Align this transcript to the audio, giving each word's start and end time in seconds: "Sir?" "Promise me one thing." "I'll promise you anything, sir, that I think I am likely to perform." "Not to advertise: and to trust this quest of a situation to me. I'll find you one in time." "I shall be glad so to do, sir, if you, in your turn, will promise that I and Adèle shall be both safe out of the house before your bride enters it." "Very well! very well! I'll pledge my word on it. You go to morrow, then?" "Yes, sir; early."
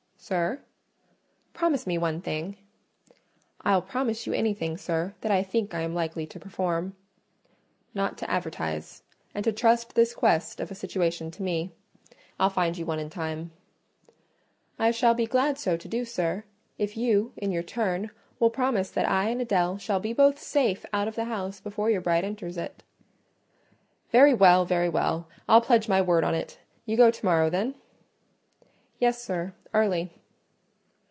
"Sir?" 0.23 0.61
"Promise 1.53 1.87
me 1.87 1.97
one 1.97 2.21
thing." 2.21 2.57
"I'll 3.61 3.81
promise 3.81 4.27
you 4.27 4.33
anything, 4.33 4.77
sir, 4.77 5.15
that 5.21 5.31
I 5.31 5.41
think 5.41 5.73
I 5.73 5.81
am 5.81 5.95
likely 5.95 6.27
to 6.27 6.39
perform." 6.39 6.95
"Not 7.95 8.19
to 8.19 8.29
advertise: 8.29 9.01
and 9.33 9.43
to 9.43 9.51
trust 9.51 9.95
this 9.95 10.13
quest 10.13 10.59
of 10.59 10.69
a 10.69 10.75
situation 10.75 11.31
to 11.31 11.41
me. 11.43 11.71
I'll 12.39 12.51
find 12.51 12.77
you 12.77 12.85
one 12.85 12.99
in 12.99 13.09
time." 13.09 13.49
"I 14.77 14.91
shall 14.91 15.15
be 15.15 15.25
glad 15.25 15.57
so 15.57 15.75
to 15.75 15.87
do, 15.87 16.05
sir, 16.05 16.43
if 16.77 16.95
you, 16.95 17.33
in 17.35 17.51
your 17.51 17.63
turn, 17.63 18.11
will 18.39 18.51
promise 18.51 18.91
that 18.91 19.09
I 19.09 19.29
and 19.29 19.41
Adèle 19.41 19.79
shall 19.81 19.99
be 19.99 20.13
both 20.13 20.37
safe 20.37 20.85
out 20.93 21.07
of 21.07 21.15
the 21.15 21.25
house 21.25 21.59
before 21.59 21.89
your 21.89 21.99
bride 22.01 22.23
enters 22.23 22.57
it." 22.59 22.83
"Very 24.11 24.35
well! 24.35 24.65
very 24.65 24.87
well! 24.87 25.27
I'll 25.49 25.61
pledge 25.61 25.89
my 25.89 25.99
word 25.99 26.23
on 26.23 26.35
it. 26.35 26.59
You 26.85 26.95
go 26.95 27.09
to 27.09 27.25
morrow, 27.25 27.49
then?" 27.49 27.73
"Yes, 28.99 29.23
sir; 29.23 29.55
early." 29.73 30.11